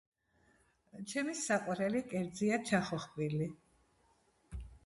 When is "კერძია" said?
2.13-2.59